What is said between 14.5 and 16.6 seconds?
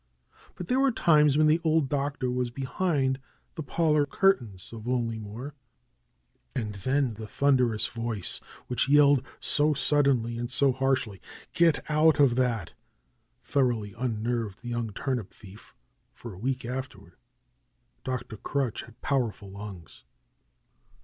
the young turnip thief for a